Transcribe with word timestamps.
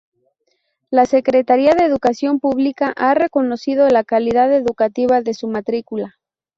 La 0.89 1.05
Secretaria 1.05 1.75
de 1.75 1.85
Educación 1.85 2.39
Publica 2.39 2.91
ha 2.97 3.13
reconocido 3.13 3.87
la 3.89 4.03
calidad 4.03 4.51
educativa 4.51 5.21
de 5.21 5.35
su 5.35 5.47
matricula. 5.47 6.15